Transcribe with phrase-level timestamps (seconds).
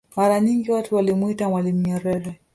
[0.15, 2.39] Mara nyingi watu walimwita mwalimu Nyerere